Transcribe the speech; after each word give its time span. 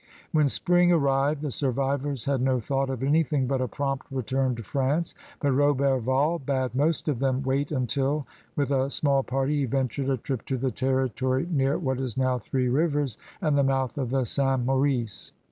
When 0.31 0.47
spring 0.49 0.91
arrived 0.91 1.43
the 1.43 1.51
survivors 1.51 2.25
had 2.25 2.41
no 2.41 2.59
thought 2.59 2.89
of 2.89 3.03
anything 3.03 3.45
but 3.45 3.61
a 3.61 3.67
prompt 3.67 4.07
return 4.09 4.55
to 4.55 4.63
France. 4.63 5.13
But 5.39 5.51
Roberval 5.51 6.43
bade 6.43 6.73
most 6.73 7.07
of 7.07 7.19
them 7.19 7.43
wait 7.43 7.71
until 7.71 8.25
with 8.55 8.71
a 8.71 8.89
small 8.89 9.21
party 9.21 9.57
he 9.59 9.65
ventured 9.65 10.09
a 10.09 10.17
trip 10.17 10.43
to 10.47 10.57
the 10.57 10.71
territory 10.71 11.47
near 11.51 11.77
what 11.77 11.99
is 11.99 12.17
now 12.17 12.39
Three 12.39 12.67
Rivers 12.67 13.19
and 13.41 13.55
the 13.55 13.61
mouth 13.63 13.95
of 13.99 14.09
the 14.09 14.23
St. 14.25 14.65
Maurice. 14.65 15.33